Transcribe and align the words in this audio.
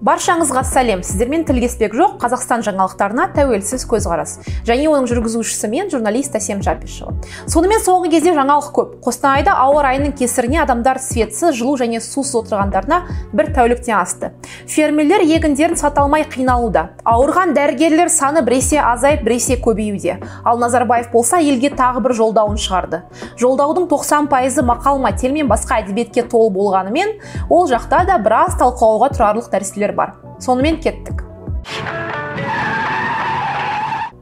баршаңызға 0.00 0.62
сәлем. 0.64 1.02
Сіздермен 1.04 1.44
тілдеспек 1.44 1.92
жоқ 1.96 2.16
қазақстан 2.22 2.64
жаңалықтарына 2.64 3.26
тәуелсіз 3.36 3.84
көзқарас. 3.90 4.38
Және 4.66 4.88
оның 4.88 5.08
жүргізушісі 5.10 5.68
мен 5.68 5.90
журналист 5.92 6.36
әсем 6.38 6.62
жапишева. 6.64 7.12
Сонымен 7.50 7.82
соңғы 7.84 8.12
кезде 8.14 8.32
жаңалық 8.36 8.70
көп. 8.76 8.94
Қостанайда 9.04 9.54
ауа 9.60 9.84
райының 9.84 10.14
кесірінен 10.16 10.62
адамдар 10.64 11.00
светсіз 11.04 11.52
жылу 11.58 11.76
және 11.80 12.00
сусыз 12.00 12.38
отырғандарына 12.40 13.00
бір 13.36 13.50
тәуліктен 13.56 13.96
асты. 13.98 14.32
Фермерлер 14.70 15.24
егіндерін 15.26 15.76
сата 15.76 16.04
алмай 16.04 16.24
қиналуда. 16.24 16.86
Ауырған 17.04 17.52
дәрігерлер 17.58 18.08
саны 18.08 18.40
біресе 18.46 18.80
азайып 18.80 19.26
біресе 19.26 19.58
көбеюде. 19.60 20.16
Ал 20.44 20.58
назарбаев 20.58 21.10
болса 21.12 21.42
елге 21.44 21.74
тағы 21.76 22.00
бір 22.06 22.16
жолдауын 22.16 22.56
шығарды. 22.56 23.02
Жолдаудың 23.40 23.90
90 23.90 24.30
пайызы 24.32 24.64
мақал 24.64 25.02
мәтел 25.02 25.34
мен 25.36 25.50
басқа 25.50 25.82
әдебиетке 25.82 26.24
толы 26.24 26.50
болғанымен 26.54 27.18
ол 27.50 27.68
жақта 27.68 28.04
да 28.08 28.18
біраз 28.22 28.56
талқылауға 28.60 29.12
тұрарлық 29.16 29.50
нәрселер 29.80 29.96
бар. 29.96 30.14
Сонымен 30.40 30.80
кеттік. 30.80 31.24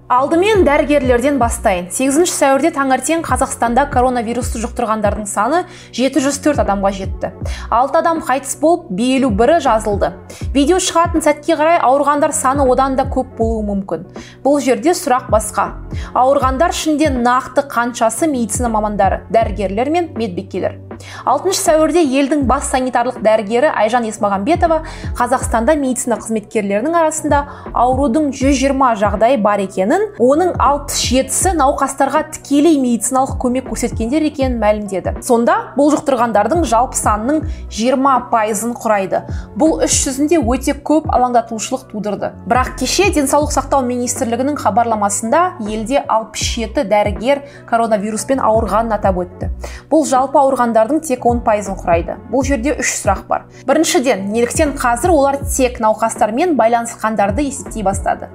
Алдымен 0.08 0.62
дәрігерлерден 0.64 1.36
бастайын. 1.36 1.90
8 1.92 2.30
сәуірде 2.32 2.70
таңертең 2.72 3.20
қазақстанда 3.26 3.90
коронавирусты 3.92 4.56
жұқтырғандардың 4.62 5.26
саны 5.28 5.66
704 5.92 6.62
адамға 6.64 6.92
жетті. 6.96 7.32
6 7.68 7.98
адам 8.00 8.22
қайтыс 8.24 8.56
болып 8.62 8.88
белу 8.88 9.28
бірі 9.28 9.58
жазылды. 9.60 10.14
Видео 10.56 10.80
шығатын 10.80 11.20
сәтке 11.20 11.60
қарай 11.60 11.76
ауырғандар 11.84 12.32
саны 12.32 12.64
одан 12.64 12.96
да 12.96 13.04
көп 13.04 13.36
болуы 13.36 13.68
мүмкін. 13.68 14.08
Бұл 14.40 14.62
жерде 14.64 14.96
сұрақ 14.96 15.28
басқа. 15.28 15.74
Ауырғандар 16.16 16.72
ішінде 16.72 17.12
нақты 17.12 17.68
қаншасы 17.68 18.32
медицина 18.32 18.72
мамандары 18.72 19.26
дәрігерлер 19.28 19.92
мен 19.92 20.14
медбикелер. 20.16 20.87
6 21.28 21.54
сәуірде 21.58 22.02
елдің 22.02 22.44
бас 22.48 22.70
санитарлық 22.72 23.20
дәрігері 23.24 23.70
айжан 23.72 24.06
есмағамбетова 24.08 24.80
қазақстанда 25.18 25.76
медицина 25.78 26.18
қызметкерлерінің 26.20 26.96
арасында 26.98 27.42
аурудың 27.74 28.30
120 28.32 28.98
жағдайы 29.02 29.38
бар 29.42 29.62
екенін 29.64 30.08
оның 30.22 30.54
67-сі 30.58 31.54
науқастарға 31.58 32.24
тікелей 32.36 32.78
медициналық 32.82 33.36
көмек 33.42 33.68
көрсеткендер 33.70 34.26
екенін 34.28 34.58
мәлімдеді. 34.62 35.16
Сонда 35.24 35.74
бұл 35.76 35.92
жұқтырғандардың 35.94 36.64
жалпы 36.68 36.98
санының 36.98 37.42
20 37.74 38.28
пайызын 38.32 38.74
құрайды. 38.78 39.22
Бұл 39.58 39.82
іс 39.86 39.96
жүзінде 40.04 40.40
өте 40.40 40.74
көп 40.74 41.08
алаңдатушылық 41.14 41.88
тудырды. 41.92 42.32
Бірақ 42.48 42.76
кеше 42.80 43.10
денсаулық 43.14 43.52
сақтау 43.54 43.84
министрлігінің 43.86 44.58
хабарламасында 44.60 45.42
елде 45.68 46.02
67 46.08 46.84
дәрігер 46.88 47.42
коронавируспен 47.68 48.42
ауырғанын 48.42 48.96
атап 48.98 49.22
өтті. 49.24 49.50
Бұл 49.90 50.06
жалпы 50.08 50.40
ауырғандар 50.40 50.87
тек 51.04 51.26
10 51.28 51.42
пайызын 51.44 51.76
құрайды. 51.76 52.14
Бұл 52.32 52.44
жерде 52.48 52.72
үш 52.80 52.94
сұрақ 53.02 53.26
бар. 53.28 53.44
Біріншіден 53.68 54.24
неліктен 54.32 54.72
қазір 54.80 55.12
олар 55.12 55.36
тек 55.44 55.76
науқастармен 55.84 56.54
байланысқандарды 56.56 57.44
есептей 57.44 57.84
бастады. 57.84 58.30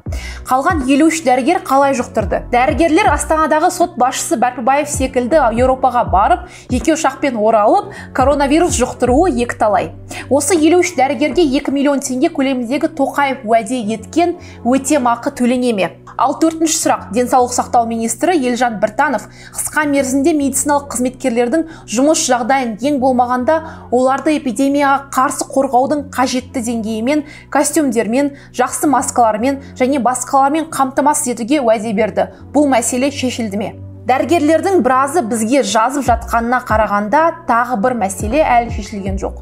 Қалған 0.46 0.86
елу 0.94 1.10
үш 1.10 1.24
дәрігер 1.26 1.64
қалай 1.66 1.98
жұқтырды? 1.98 2.44
Дәрігерлер 2.54 3.10
астанадағы 3.16 3.72
сот 3.74 3.98
басшысы 3.98 4.38
бәрпібаев 4.38 4.92
секілді 4.94 5.42
еуропаға 5.58 6.06
барып 6.14 6.46
жеке 6.70 6.94
ұшақпен 6.94 7.42
оралып 7.42 7.90
коронавирус 8.14 8.78
жұқтыруы 8.78 9.34
екіталай. 9.48 9.90
Осы 10.30 10.60
елу 10.60 10.84
үш 10.86 10.94
дәрігерге 11.00 11.48
2 11.58 11.74
миллион 11.74 12.06
теңге 12.06 12.30
көлеміндегі 12.38 12.94
тоқаев 12.94 13.48
уәде 13.50 13.82
еткен 13.98 14.38
өтемақы 14.62 15.34
төлене 15.34 15.74
ме 15.74 15.94
ал 16.18 16.36
төртінші 16.40 16.76
сұрақ. 16.78 17.06
Денсаулық 17.16 17.54
сақтау 17.56 17.88
министрі 17.90 18.36
елжан 18.38 18.80
біртанов 18.82 19.26
қысқа 19.56 19.86
мерзімде 19.90 20.34
медициналық 20.38 20.92
қызметкерлердің 20.94 21.66
жұмыс 21.90 22.24
жағдайын 22.44 22.76
ең 22.84 23.00
болмағанда 23.00 23.56
оларды 23.92 24.36
эпидемияға 24.38 25.08
қарсы 25.14 25.48
қорғаудың 25.54 26.10
қажетті 26.14 26.64
деңгейімен 26.68 27.24
костюмдермен 27.54 28.34
жақсы 28.58 28.90
маскалармен 28.92 29.62
және 29.80 30.02
басқалармен 30.04 30.68
қамтамасыз 30.74 31.34
етуге 31.34 31.62
уәде 31.64 31.94
берді. 31.96 32.28
Бұл 32.54 32.68
мәселе 32.68 33.12
шешілді 33.12 33.58
ме? 33.58 33.72
Дәрігерлердің 34.04 34.82
біразы 34.84 35.22
бізге 35.24 35.62
жазып 35.64 36.04
жатқанына 36.04 36.60
қарағанда 36.68 37.22
тағы 37.48 37.78
бір 37.86 37.96
мәселе 38.02 38.42
әлі 38.44 38.74
шешілген 38.76 39.16
жоқ. 39.22 39.38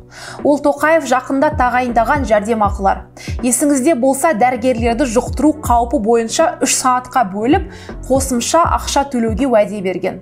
Ол 0.46 0.62
тоқаев 0.62 1.08
жақында 1.10 1.56
тағайындаған 1.58 2.30
жәрдемақылар. 2.30 3.08
Есіңізде 3.42 3.98
болса 3.98 4.36
дәрігерлерді 4.38 5.10
жұқтыру 5.18 5.56
қаупі 5.66 6.04
бойынша 6.06 6.52
үш 6.62 6.78
сағатқа 6.78 7.32
бөліп 7.34 7.72
қосымша 8.06 8.62
ақша 8.78 9.10
төлеуге 9.10 9.50
уәде 9.50 9.82
берген. 9.82 10.22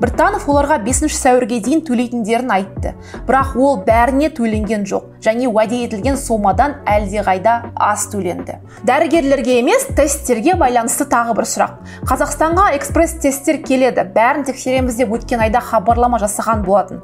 Біртанов 0.00 0.46
оларға 0.50 0.78
5 0.84 1.12
сәуірге 1.16 1.60
дейін 1.64 1.82
төлейтіндерін 1.86 2.52
айтты. 2.56 2.94
Бірақ 3.28 3.56
ол 3.58 3.80
бәріне 3.86 4.30
төленген 4.34 4.86
жоқ 4.88 5.16
және 5.26 5.48
уәде 5.50 5.82
етілген 5.84 6.16
сомадан 6.20 6.76
әлдеқайда 6.86 7.56
аз 7.74 8.06
төленді. 8.12 8.58
Дәрігерлерге 8.86 9.58
емес 9.60 9.88
тесттерге 9.96 10.54
байланысты 10.58 11.06
тағы 11.10 11.34
бір 11.38 11.48
сұрақ. 11.50 11.78
Қазақстанға 12.06 12.68
экспресс 12.76 13.16
тесттер 13.22 13.62
келеді. 13.64 14.06
Бәрін 14.14 14.46
тексереміз 14.46 14.98
деп 15.00 15.14
өткен 15.16 15.42
айда 15.46 15.60
хабарлама 15.64 16.20
жасаған 16.22 16.64
болатын. 16.66 17.02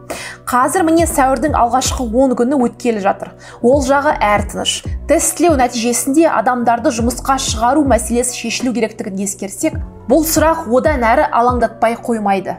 Қазір 0.53 0.83
міне 0.85 1.07
сәуірдің 1.09 1.55
алғашқы 1.57 2.05
10 2.13 2.35
күні 2.37 2.59
өткелі 2.67 3.01
жатыр. 3.01 3.31
Ол 3.65 3.81
жағы 3.87 4.13
әртініш 4.21 4.75
тестілеу 5.09 5.55
нәтижесінде 5.57 6.27
адамдарды 6.29 6.93
жұмысқа 6.93 7.39
шығару 7.41 7.87
мәселесі 7.89 8.37
шешілу 8.37 8.75
керектігін 8.77 9.25
ескерсек 9.25 9.79
бұл 10.13 10.27
сұрақ 10.29 10.67
одан 10.69 11.09
әрі 11.09 11.25
алаңдатпай 11.33 11.97
қоймайды. 12.05 12.59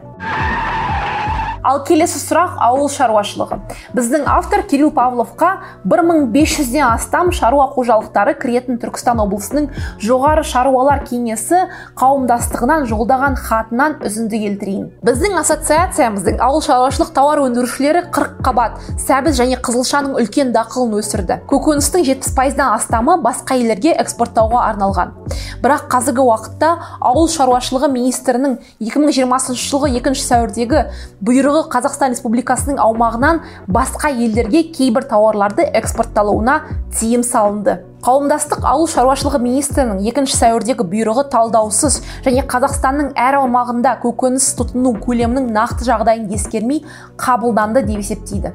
Ал 1.64 1.80
келесі 1.88 2.20
сұрақ 2.20 2.58
ауыл 2.64 2.90
шаруашылығы. 2.92 3.58
Біздің 3.96 4.26
автор 4.28 4.64
кирилл 4.68 4.92
павловқа 4.92 5.52
1500-ден 5.88 6.84
астам 6.86 7.32
шаруа 7.32 7.70
қожалықтары 7.74 8.36
кіретін 8.40 8.80
түркістан 8.82 9.22
облысының 9.24 9.70
жоғары 10.04 10.44
шаруалар 10.48 11.06
кеңесі 11.08 11.64
қауымдастығынан 12.00 12.88
жолдаған 12.92 13.38
хатынан 13.40 13.98
үзінді 14.04 14.42
келтірейін. 14.44 14.90
Біздің 15.08 15.40
ассоциациямыздың 15.40 16.42
ауыл 16.44 16.64
шаруашылық 16.68 17.14
тауар 17.16 17.44
өндірушілері 17.46 18.06
40 18.12 18.44
қабат 18.44 18.84
сәбіз 19.00 19.40
және 19.40 19.60
қызылшаның 19.64 20.18
үлкен 20.20 20.52
дақылын 20.56 21.00
өсірді. 21.00 21.40
Көкөністің 21.48 22.04
70 22.12 22.36
пайыздан 22.36 22.76
астамы 22.76 23.18
басқа 23.24 23.56
елдерге 23.62 23.96
экспорттауға 24.04 24.66
арналған. 24.74 25.16
Бірақ 25.64 25.88
қазіргі 25.92 26.26
уақытта 26.28 26.74
ауыл 27.00 27.30
шаруашылығы 27.32 27.90
министрінің 27.94 28.58
2020 28.84 29.60
жылғы 29.64 29.94
2 30.02 30.16
сәуірдегі 30.20 30.82
бұйрығы 31.24 31.53
қазақстан 31.70 32.16
республикасының 32.16 32.82
аумағынан 32.82 33.42
басқа 33.68 34.10
елдерге 34.10 34.64
кейбір 34.74 35.06
тауарларды 35.06 35.70
экспортталуына 35.78 36.62
тыйым 37.00 37.24
салынды. 37.24 37.93
Қауымдастық 38.04 38.66
ауыл 38.68 38.90
шаруашылығы 38.92 39.40
министрінің 39.40 40.02
екінші 40.10 40.36
сәуірдегі 40.36 40.84
бұйрығы 40.92 41.24
талдаусыз 41.32 42.02
және 42.26 42.42
қазақстанның 42.52 43.14
әр 43.16 43.38
аумағында 43.40 43.94
көкөніс 44.02 44.50
тұтыну 44.60 44.92
көлемінің 45.06 45.48
нақты 45.56 45.88
жағдайын 45.88 46.28
ескермей 46.36 46.82
қабылданды 47.16 47.86
деп 47.88 48.04
есептейді. 48.04 48.52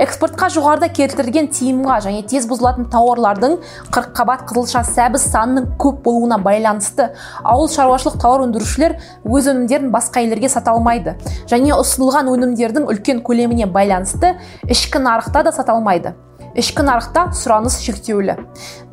Экспортқа 0.00 0.48
жоғарыда 0.56 0.88
келтірілген 0.96 1.50
тиымға 1.52 1.98
және 2.08 2.24
тез 2.24 2.48
бұзылатын 2.48 2.88
тауарлардың 2.88 3.58
қырыққабат 3.92 4.48
қызылша 4.48 4.86
сәбіз 4.88 5.28
санының 5.28 5.74
көп 5.76 6.00
болуына 6.06 6.40
байланысты 6.40 7.10
ауыл 7.44 7.68
шаруашылық 7.68 8.16
тауар 8.22 8.46
өндірушілер 8.48 8.96
өз 9.28 9.50
өнімдерін 9.52 9.92
басқа 9.92 10.24
елдерге 10.24 10.48
сата 10.48 10.72
алмайды 10.72 11.18
және 11.50 11.76
ұсынылған 11.76 12.32
өнімдердің 12.32 12.88
үлкен 12.88 13.20
көлеміне 13.28 13.68
байланысты 13.68 14.38
ішкі 14.72 15.04
нарықта 15.04 15.44
да 15.44 15.52
сата 15.52 15.76
алмайды. 15.76 16.16
Ішкі 16.56 16.86
нарықта 16.86 17.28
сұраныс 17.36 17.76
шектеулі 17.84 18.38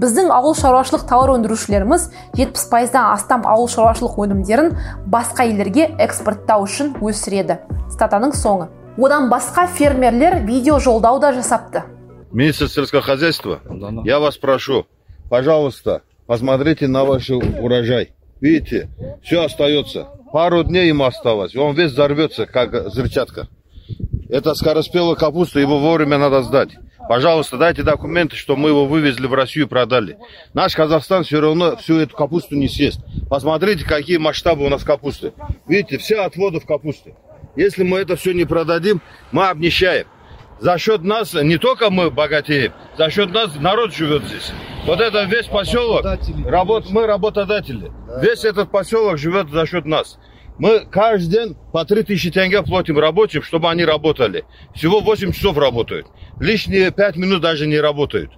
біздің 0.01 0.29
ауыл 0.35 0.55
шаруашылық 0.59 1.05
тауар 1.07 1.33
өндірушілеріміз 1.37 2.09
70 2.35 2.69
пайыздан 2.71 3.09
астам 3.13 3.47
ауыл 3.47 3.69
шаруашылық 3.71 4.19
өнімдерін 4.25 4.73
басқа 5.07 5.47
елдерге 5.47 5.89
экспорттау 6.03 6.67
үшін 6.67 6.93
өсіреді 6.99 7.61
статаның 7.95 8.35
соңы 8.35 8.69
одан 8.97 9.29
басқа 9.31 9.67
фермерлер 9.79 10.41
видео 10.43 10.79
жолдау 10.79 11.19
да 11.23 11.33
жасапты 11.33 11.83
Министр 12.33 12.67
сельского 12.67 13.03
хозяйства, 13.03 13.61
я 14.05 14.19
вас 14.19 14.37
прошу, 14.37 14.87
пожалуйста, 15.29 16.01
посмотрите 16.25 16.87
на 16.87 17.05
ваш 17.05 17.29
урожай. 17.29 18.09
Видите, 18.41 18.89
все 19.21 19.43
остается. 19.43 20.07
Пару 20.31 20.63
дней 20.63 20.87
ему 20.87 21.03
осталось, 21.03 21.55
он 21.55 21.75
весь 21.75 21.91
взорвется, 21.91 22.47
как 22.47 22.73
взрывчатка. 22.73 23.47
Это 24.29 24.55
скороспелая 24.55 25.13
капуста, 25.13 25.59
его 25.59 25.77
вовремя 25.77 26.17
надо 26.17 26.41
сдать. 26.41 26.71
Пожалуйста, 27.13 27.57
дайте 27.57 27.83
документы, 27.83 28.35
что 28.35 28.55
мы 28.55 28.69
его 28.69 28.87
вывезли 28.87 29.27
в 29.27 29.35
Россию 29.35 29.67
и 29.67 29.69
продали. 29.69 30.17
Наш 30.55 30.73
Казахстан 30.73 31.23
все 31.23 31.39
равно 31.39 31.75
всю 31.77 31.99
эту 31.99 32.15
капусту 32.15 32.55
не 32.55 32.67
съест. 32.67 33.01
Посмотрите, 33.29 33.85
какие 33.85 34.17
масштабы 34.17 34.65
у 34.65 34.69
нас 34.69 34.83
капусты. 34.83 35.31
Видите, 35.67 35.99
все 35.99 36.21
отводы 36.21 36.59
в 36.59 36.65
капусте. 36.65 37.13
Если 37.55 37.83
мы 37.83 37.99
это 37.99 38.15
все 38.15 38.33
не 38.33 38.45
продадим, 38.45 38.99
мы 39.31 39.47
обнищаем. 39.47 40.07
За 40.59 40.79
счет 40.79 41.03
нас 41.03 41.35
не 41.35 41.59
только 41.59 41.91
мы 41.91 42.09
богатеем, 42.09 42.73
за 42.97 43.11
счет 43.11 43.31
нас 43.31 43.53
народ 43.57 43.93
живет 43.93 44.23
здесь. 44.23 44.51
Вот 44.87 44.99
это 44.99 45.25
весь 45.25 45.45
поселок, 45.45 46.03
работ, 46.47 46.89
мы 46.89 47.05
работодатели. 47.05 47.91
Весь 48.23 48.43
этот 48.43 48.71
поселок 48.71 49.19
живет 49.19 49.51
за 49.51 49.67
счет 49.67 49.85
нас. 49.85 50.17
Мы 50.59 50.85
каждый 50.89 51.31
день 51.31 51.57
по 51.71 51.83
3000 51.83 52.31
тенге 52.31 52.61
платим 52.63 52.99
рабочим, 52.99 53.41
чтобы 53.41 53.69
они 53.69 53.83
работали. 53.83 54.45
Всего 54.75 54.99
8 55.01 55.31
часов 55.31 55.57
работают. 55.57 56.07
Лишние 56.39 56.91
5 56.91 57.15
минут 57.15 57.41
даже 57.41 57.65
не 57.67 57.79
работают. 57.79 58.31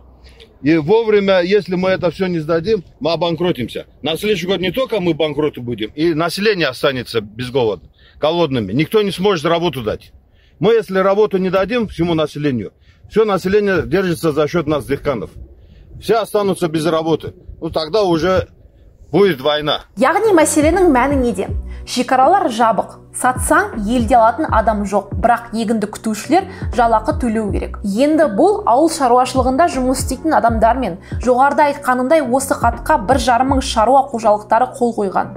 И 0.62 0.78
вовремя, 0.78 1.42
если 1.42 1.76
мы 1.76 1.90
это 1.90 2.10
все 2.10 2.28
не 2.28 2.40
сдадим, 2.40 2.84
мы 3.00 3.12
обанкротимся. 3.12 3.86
На 4.02 4.18
следующий 4.18 4.48
год 4.48 4.62
не 4.62 4.72
только 4.72 5.00
мы 5.00 5.14
банкроты 5.14 5.62
будем, 5.62 5.92
и 5.94 6.14
население 6.14 6.68
останется 6.68 7.22
без 7.22 7.52
голода, 7.52 7.88
голодными. 8.20 8.72
Никто 8.72 9.02
не 9.02 9.12
сможет 9.12 9.46
работу 9.46 9.84
дать. 9.84 10.12
Мы, 10.60 10.74
если 10.74 10.98
работу 11.00 11.38
не 11.38 11.50
дадим 11.50 11.88
всему 11.88 12.14
населению, 12.14 12.74
все 13.10 13.26
население 13.26 13.84
держится 13.86 14.32
за 14.32 14.48
счет 14.48 14.66
нас, 14.68 14.86
дехканов. 14.86 15.32
Все 16.02 16.16
останутся 16.16 16.68
без 16.68 16.86
работы. 16.86 17.34
Ну, 17.62 17.70
тогда 17.70 18.04
уже 18.04 18.48
будет 19.16 19.40
война. 19.40 19.80
яғни 19.96 20.34
мәселенің 20.36 20.90
мәні 20.92 21.16
неде 21.22 21.48
шекаралар 21.88 22.50
жабық 22.52 22.98
сатсаң 23.16 23.76
елде 23.88 24.18
алатын 24.18 24.48
адам 24.52 24.84
жоқ. 24.86 25.14
Бірақ 25.24 25.54
егінді 25.56 25.88
күтушілер 25.96 26.48
жалақы 26.76 27.16
төлеу 27.22 27.48
керек. 27.54 27.78
Енді 27.84 28.28
бұл 28.36 28.62
ауыл 28.68 28.90
шаруашылығында 28.92 29.70
жұмыс 29.76 30.04
істейтін 30.04 30.36
адамдар 30.38 30.78
мен 30.82 30.98
жоғарыда 31.24 31.70
айтқанымдай 31.72 32.26
осы 32.26 32.58
хатқа 32.60 33.00
бір 33.08 33.22
жарым 33.24 33.54
мың 33.56 33.64
шаруа 33.66 34.06
қожалықтары 34.12 34.72
қол 34.78 34.94
қойған. 35.00 35.32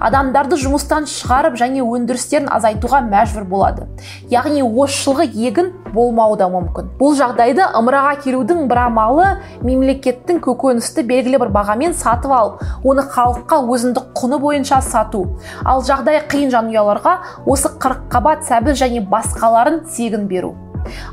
Адамдарды 0.00 0.56
жұмыстан 0.62 1.08
шығарып 1.10 1.58
және 1.60 1.84
өндірістерін 1.84 2.48
азайтуға 2.54 3.02
мәжбүр 3.08 3.44
болады. 3.50 3.88
Яғни 4.30 4.62
осы 4.62 5.02
жылғы 5.04 5.28
егін 5.34 5.72
болмауы 5.92 6.36
да 6.38 6.48
мүмкін. 6.52 6.92
Бұл 6.98 7.16
жағдайды 7.18 7.64
ымыраға 7.76 8.14
келудің 8.22 8.66
бір 8.70 8.82
амалы 8.86 9.28
мемлекеттің 9.64 10.40
көкөністі 10.44 11.04
белгілі 11.08 11.40
бір 11.42 11.52
бағамен 11.54 11.96
сатып 11.96 12.32
алып 12.32 12.62
оны 12.84 13.04
халыққа 13.08 13.60
өзіндік 13.74 14.12
құны 14.18 14.38
бойынша 14.42 14.80
сату. 14.84 15.24
Ал 15.64 15.82
жағдайы 15.84 16.24
қиын 16.28 16.52
жанұяларға 16.52 17.17
осы 17.46 17.70
қырыққабат 17.80 18.46
сәбіз 18.48 18.80
және 18.80 19.04
басқаларын 19.08 19.84
тегін 19.96 20.26
беру. 20.28 20.54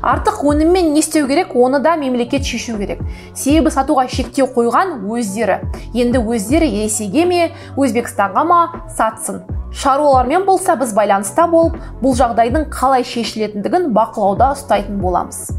Артық 0.02 0.40
өніммен 0.46 0.92
не 0.94 1.00
істеу 1.00 1.26
керек 1.28 1.54
оны 1.54 1.80
да 1.80 1.96
мемлекет 1.96 2.44
шешу 2.46 2.78
керек. 2.78 3.02
Себебі 3.34 3.70
сатуға 3.74 4.06
шектеу 4.08 4.46
қойған 4.54 5.02
өздері. 5.10 5.60
Енді 5.94 6.22
өздері 6.22 6.70
ресейге 6.70 7.26
ме 7.26 7.42
өзбекстанға 7.76 8.44
ма 8.46 8.60
сатсын. 8.96 9.42
Шаруалармен 9.72 10.46
болса 10.46 10.76
біз 10.80 10.94
байланыста 10.96 11.46
болып 11.50 11.76
бұл 12.00 12.16
жағдайдың 12.16 12.70
қалай 12.72 13.04
шешілетіндігін 13.04 13.90
бақылауда 13.96 14.54
ұстайтын 14.56 15.02
боламыз. 15.02 15.50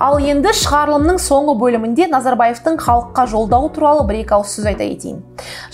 Ал 0.00 0.16
енді 0.22 0.52
шығарылымның 0.56 1.18
соңғы 1.20 1.56
бөлімінде 1.60 2.06
назарбаевтың 2.08 2.78
халыққа 2.80 3.26
жолдауы 3.28 3.68
туралы 3.74 4.06
бір 4.08 4.22
екі 4.22 4.36
ауыз 4.38 4.54
сөз 4.54 4.70
айта 4.70 4.86
кетейін. 4.86 5.18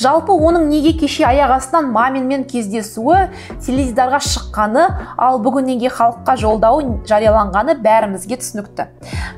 Жалпы 0.01 0.33
оның 0.33 0.69
неге 0.71 0.93
кеше 1.01 1.25
аяқ 1.25 1.57
астынан 1.57 1.89
маминмен 1.93 2.45
кездесуі 2.49 3.29
теледидарға 3.65 4.21
шыққаны 4.25 4.85
ал 5.17 5.41
бүгін 5.45 5.71
неге 5.73 5.91
халыққа 5.93 6.37
жолдауы 6.41 6.85
жарияланғаны 7.09 7.77
бәрімізге 7.85 8.39
түсінікті. 8.43 8.89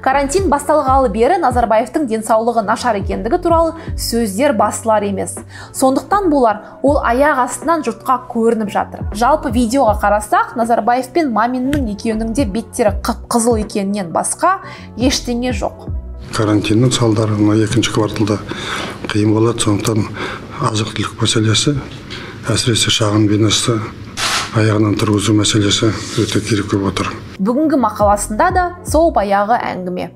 Карантин 0.03 0.49
басталғалы 0.51 1.11
бері 1.15 1.39
назарбаевтың 1.43 2.09
денсаулығы 2.11 2.65
нашар 2.67 2.99
екендігі 3.01 3.41
туралы 3.43 3.75
сөздер 3.99 4.55
басылар 4.59 5.07
емес. 5.09 5.37
Сондықтан 5.75 6.31
болар 6.31 6.63
ол 6.83 7.01
аяқ 7.03 7.45
астынан 7.45 7.85
жұртқа 7.87 8.21
көрініп 8.33 8.73
жатыр. 8.73 9.07
Жалпы 9.15 9.53
видеоға 9.55 9.99
қарасақ 10.03 10.57
назарбаев 10.59 11.11
пен 11.15 11.33
маминнің 11.35 11.89
екеуінің 11.95 12.35
де 12.35 12.47
беттері 12.47 12.97
қып 13.03 13.27
қызыл 13.31 13.61
екенінен 13.63 14.13
басқа 14.15 14.59
ештеңе 14.97 15.55
жоқ. 15.55 15.89
Карантиннің 16.35 16.93
салдары 16.93 17.39
мына 17.39 17.57
екінші 17.65 17.95
кварталда 17.95 18.39
қиын 19.09 19.33
болады. 19.33 19.61
Сондықтан 19.65 20.05
азық 20.59 20.91
түлік 20.97 21.21
мәселесі 21.23 21.77
әсіресе 22.51 22.91
шағын 22.91 23.29
бизнесті 23.31 23.77
аяғынан 24.59 24.97
тұрғызу 24.99 25.37
мәселесі 25.39 25.93
өте 26.19 26.43
керек 26.43 26.73
болып 26.73 26.91
отыр. 26.93 27.13
Бүгінгі 27.39 27.79
мақаласында 27.85 28.49
да 28.57 28.65
сол 28.89 29.13
баяғы 29.15 29.61
әңгіме. 29.63 30.09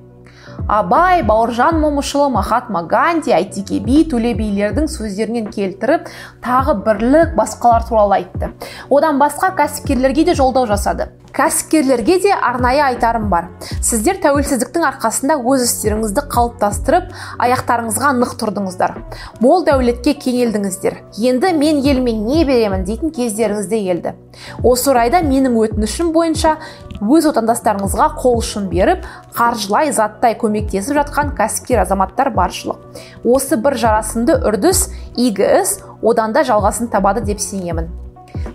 Абай 0.68 1.22
бауыржан 1.26 1.80
момышұлы 1.82 2.30
махатма 2.32 2.82
ганди 2.88 3.32
әйтеке 3.34 3.80
би 3.84 4.02
төле 4.08 4.34
билердің 4.38 4.86
сөздерінен 4.90 5.50
келтіріп 5.52 6.08
тағы 6.44 6.76
бірлік 6.84 7.34
басқалар 7.38 7.86
туралы 7.88 8.20
айтты. 8.20 8.52
Одан 8.90 9.18
басқа 9.20 9.52
кәсіпкерлерге 9.58 10.24
де 10.24 10.34
жолдау 10.34 10.66
жасады. 10.66 11.10
Кәсіпкерлерге 11.32 12.18
де 12.20 12.32
арнайы 12.34 12.82
айтарым 12.84 13.30
бар. 13.32 13.48
Сіздер 13.80 14.18
тәуелсіздіктің 14.20 14.84
арқасында 14.84 15.38
өз 15.40 15.64
істеріңізді 15.64 16.26
қалыптастырып 16.28 17.08
аяқтарыңызға 17.40 18.10
нық 18.18 18.34
тұрдыңыздар. 18.42 18.98
Мол 19.40 19.64
дәулетке 19.64 20.12
кенелдіңіздер 20.12 21.00
енді 21.16 21.54
мен 21.56 21.80
еліме 21.80 22.12
не 22.12 22.44
беремін 22.44 22.84
дейтін 22.84 23.14
кездеріңіз 23.16 23.70
де 23.72 23.80
келді. 23.86 24.14
Осы 24.62 24.92
орайда 24.92 25.22
менің 25.24 25.56
өтінішім 25.64 26.12
бойынша 26.12 26.58
өз 27.02 27.26
отандастарыңызға 27.32 28.08
қол 28.20 28.38
ұшын 28.38 28.68
беріп 28.70 29.06
қаржылай 29.34 29.90
заттай 29.94 30.36
көмектесіп 30.38 30.94
жатқан 31.00 31.32
кәсіпкер 31.38 31.82
азаматтар 31.82 32.30
баршылық. 32.36 32.78
Осы 33.26 33.58
бір 33.58 33.76
жарасымды 33.82 34.38
үрдіс 34.38 34.84
игі 35.16 35.48
іс 35.62 35.80
одан 36.02 36.32
да 36.36 36.44
жалғасын 36.46 36.92
табады 36.92 37.24
деп 37.26 37.42
сенемін. 37.42 37.90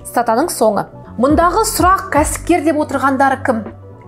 Статаның 0.08 0.48
соңы. 0.54 0.88
Мұндағы 1.20 1.66
сұрақ 1.68 2.08
кәсіпкер 2.14 2.64
деп 2.64 2.80
отырғандары 2.86 3.42
кім? 3.44 3.64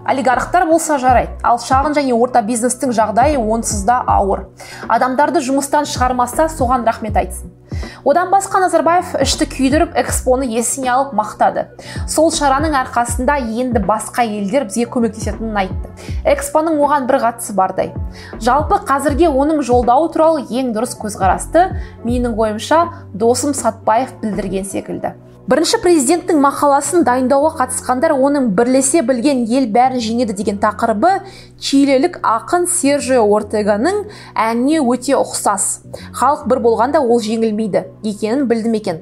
Олигархтар 0.10 0.66
болса 0.66 0.98
жарайды 0.98 1.36
ал 1.44 1.60
шағын 1.60 1.98
және 1.98 2.16
орта 2.16 2.42
бизнестің 2.42 2.96
жағдайы 2.96 3.38
онсыз 3.38 3.84
да 3.86 4.00
ауыр. 4.08 4.48
Адамдарды 4.88 5.44
жұмыстан 5.44 5.86
шығармаса 5.90 6.48
соған 6.50 6.88
рахмет 6.88 7.18
айтсын. 7.20 7.59
Одан 8.06 8.32
басқа 8.32 8.62
назарбаев 8.64 9.14
ішті 9.24 9.48
күйдіріп 9.50 9.96
экспоны 10.00 10.48
есіне 10.50 10.92
алып 10.94 11.14
мақтады. 11.18 11.66
Сол 12.08 12.32
шараның 12.36 12.76
арқасында 12.84 13.38
енді 13.44 13.84
басқа 13.86 14.26
елдер 14.26 14.68
бізге 14.70 14.88
көмектесетінін 14.92 15.62
айтты. 15.64 15.94
Экспоның 16.34 16.82
оған 16.84 17.08
бір 17.10 17.22
қатысы 17.26 17.56
бардай. 17.58 17.94
Жалпы 18.40 18.82
қазірге 18.90 19.32
оның 19.32 19.64
жолдауы 19.66 20.12
туралы 20.14 20.46
ең 20.50 20.74
дұрыс 20.76 20.96
көзқарасты 21.00 21.70
менің 22.06 22.38
ойымша 22.38 22.86
досым 23.14 23.54
сатпаев 23.54 24.16
білдірген 24.22 24.66
секілді. 24.66 25.16
Бірінші 25.50 25.80
президенттің 25.82 26.38
мақаласын 26.44 27.02
дайындауға 27.08 27.56
қатысқандар 27.64 28.14
оның 28.14 28.52
бірлесе 28.54 29.02
білген 29.02 29.48
ел 29.50 29.66
бәрін 29.74 29.98
жеңеді 29.98 30.36
деген 30.38 30.60
тақырыбы 30.62 31.24
чилилік 31.58 32.20
ақын 32.22 32.68
сержио 32.70 33.24
ортеганың 33.26 34.04
әніне 34.38 34.84
өте 34.86 35.18
ұқсас. 35.18 35.80
Халық 36.14 36.46
бір 36.52 36.62
болғанда 36.68 37.02
ол 37.02 37.18
жеңілмейді. 37.26 37.88
Екенін 38.04 38.48
білдім 38.48 38.74
екен. 38.80 39.00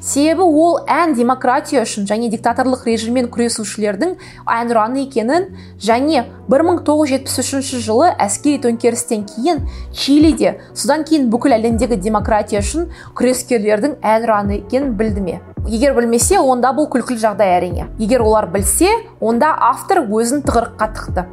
Себебі 0.00 0.42
ол 0.42 0.78
ән 0.88 1.12
демократия 1.14 1.82
үшін 1.84 2.06
және 2.08 2.30
диктаторлық 2.32 2.86
режиммен 2.88 3.28
күресушілердің 3.32 4.14
әнұраны 4.48 5.04
екенін 5.04 5.50
және 5.82 6.24
1973 6.48 7.82
жылы 7.84 8.08
әскери 8.16 8.62
төңкерістен 8.64 9.26
кейін 9.28 9.66
чилиде 9.92 10.56
содан 10.72 11.04
кейін 11.04 11.28
бүкіл 11.30 11.58
әлемдегі 11.58 12.00
демократия 12.00 12.62
үшін 12.64 12.88
күрескерлердің 13.18 13.98
әнұраны 14.02 14.62
екенін 14.62 14.94
білді 14.98 15.26
ме? 15.26 15.40
Егер 15.68 15.92
білмесе 15.98 16.40
онда 16.40 16.72
бұл 16.72 16.88
күлкілі 16.88 17.20
жағдай 17.20 17.58
әрине. 17.58 17.90
Егер 18.00 18.24
олар 18.24 18.48
білсе 18.48 18.88
онда 19.20 19.52
автор 19.52 20.06
өзін 20.06 20.40
тығырыққа 20.46 20.94
тықты. 20.96 21.28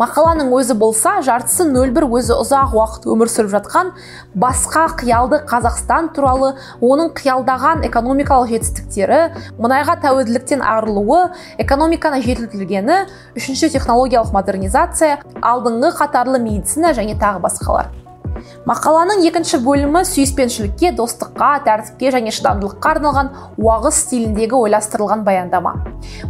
Мақаланың 0.00 0.50
өзі 0.56 0.76
болса 0.80 1.14
жартысы 1.24 1.66
нөл 1.68 1.92
бір 1.94 2.06
өзі 2.08 2.36
ұзақ 2.42 2.74
уақыт 2.78 3.06
өмір 3.12 3.30
сүріп 3.32 3.52
жатқан 3.54 3.92
басқа 4.34 4.84
қиялды 5.00 5.42
қазақстан 5.48 6.10
туралы 6.16 6.52
оның 6.80 7.12
қиялдаған 7.18 7.86
экономикалық 7.88 8.52
жетістіктері 8.52 9.22
мұнайға 9.62 9.98
тәуелділіктен 10.04 10.64
арылуы 10.66 11.24
экономиканы 11.62 12.22
жетілдіргені 12.26 13.02
үшінші 13.38 13.72
технологиялық 13.78 14.34
модернизация 14.34 15.18
алдыңғы 15.40 15.96
қатарлы 16.02 16.42
медицина 16.42 16.96
және 16.96 17.18
тағы 17.20 17.44
басқалар. 17.44 18.01
Мақаланың 18.68 19.24
екінші 19.28 19.58
бөлімі 19.64 20.04
сүйіспеншілікке 20.08 20.92
достыққа 20.98 21.50
тәртіпке 21.66 22.12
және 22.14 22.32
шыдамдылыққа 22.34 22.92
арналған 22.96 23.30
уағыз 23.58 23.98
стиліндегі 24.06 24.58
ойластырылған 24.58 25.24
баяндама. 25.26 25.74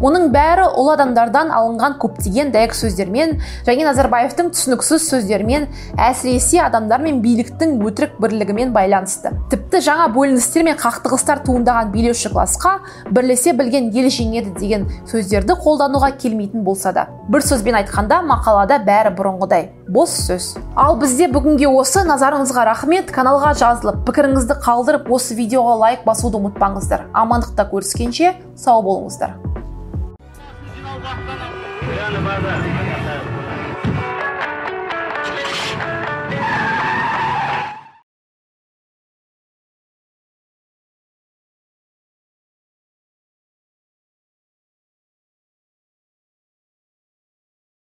Мұның 0.02 0.28
бәрі 0.34 0.68
ұлы 0.78 0.94
адамдардан 0.96 1.52
алынған 1.54 1.98
көптеген 2.02 2.52
дәйек 2.54 2.74
сөздермен 2.76 3.38
және 3.66 3.86
назарбаевтың 3.88 4.52
түсініксіз 4.52 5.06
сөздерімен 5.10 5.68
әсіресе 6.00 6.62
адамдар 6.66 7.02
мен 7.04 7.20
биліктің 7.24 7.78
өтірік 7.88 8.18
бірлігімен 8.22 8.72
байланысты. 8.74 9.32
Тіпті 9.52 9.82
жаңа 9.88 10.08
бөліністер 10.14 10.66
мен 10.68 10.78
қақтығыстар 10.80 11.44
туындаған 11.46 11.92
билеуші 11.94 12.32
классқа 12.32 12.78
бірлесе 13.10 13.52
білген 13.56 13.90
ел 13.92 14.08
жеңеді 14.12 14.54
деген 14.58 14.88
сөздерді 15.10 15.56
қолдануға 15.62 16.12
келмейтін 16.18 16.64
болса 16.64 16.92
да. 16.92 17.08
Бір 17.28 17.44
сөзбен 17.46 17.78
айтқанда 17.82 18.22
мақалада 18.28 18.80
бәрі 18.86 19.14
бұрынғыдай. 19.16 19.70
Бос 19.88 20.14
сөз. 20.26 20.56
Ал 20.76 20.96
бізде 21.00 21.28
бүгінге 21.32 21.68
осы 21.68 22.04
назарыңызға 22.06 22.64
рахмет. 22.68 23.10
Каналға 23.14 23.52
жазылып 23.58 24.02
пікіріңізді 24.08 24.58
қалдырып 24.64 25.10
осы 25.12 25.36
видеоға 25.38 25.76
лайк 25.82 26.04
басуды 26.06 26.38
ұмытпаңыздар. 26.40 27.08
Амандықта 27.12 27.66
көріскенше 27.72 28.34
сау 28.56 28.82
болыңыздар. 28.86 29.38